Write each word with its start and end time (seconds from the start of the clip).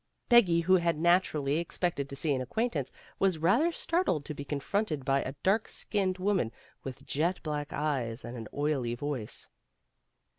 Peggy 0.29 0.61
who 0.61 0.77
had 0.77 0.97
naturally 0.97 1.59
expected 1.59 2.09
to 2.09 2.15
see 2.15 2.33
an 2.33 2.41
acquaintance, 2.41 2.91
was 3.19 3.37
rather 3.37 3.71
startled 3.71 4.25
to 4.25 4.33
be 4.33 4.43
confronted 4.43 5.05
by 5.05 5.21
a 5.21 5.35
dark 5.43 5.67
skinned 5.67 6.17
woman 6.17 6.51
with 6.83 7.05
jet 7.05 7.39
black 7.43 7.71
eyes 7.71 8.25
and 8.25 8.35
an 8.35 8.47
oily 8.51 8.95
voice. 8.95 9.47